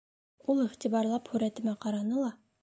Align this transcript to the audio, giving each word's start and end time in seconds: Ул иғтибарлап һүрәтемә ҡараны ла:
Ул 0.53 0.61
иғтибарлап 0.63 1.29
һүрәтемә 1.35 1.77
ҡараны 1.85 2.25
ла: 2.25 2.33